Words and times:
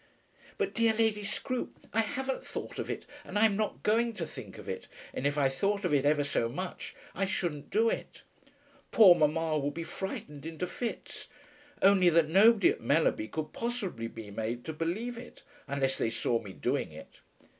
"But, 0.57 0.73
dear 0.73 0.93
Lady 0.95 1.21
Scroope, 1.21 1.85
I 1.93 1.99
haven't 1.99 2.43
thought 2.43 2.79
of 2.79 2.89
it, 2.89 3.05
and 3.23 3.37
I 3.37 3.45
am 3.45 3.55
not 3.55 3.83
going 3.83 4.13
to 4.15 4.25
think 4.25 4.57
of 4.57 4.67
it; 4.67 4.87
and 5.13 5.27
if 5.27 5.37
I 5.37 5.47
thought 5.47 5.85
of 5.85 5.93
it 5.93 6.05
ever 6.05 6.23
so 6.23 6.49
much, 6.49 6.95
I 7.13 7.27
shouldn't 7.27 7.69
do 7.69 7.87
it. 7.87 8.23
Poor 8.89 9.13
mamma 9.13 9.59
would 9.59 9.75
be 9.75 9.83
frightened 9.83 10.43
into 10.47 10.65
fits, 10.65 11.27
only 11.83 12.09
that 12.09 12.29
nobody 12.29 12.71
at 12.71 12.81
Mellerby 12.81 13.27
could 13.27 13.53
possibly 13.53 14.07
be 14.07 14.31
made 14.31 14.65
to 14.65 14.73
believe 14.73 15.19
it, 15.19 15.43
unless 15.67 15.99
they 15.99 16.09
saw 16.09 16.39
me 16.41 16.51
doing 16.51 16.91
it." 16.91 17.21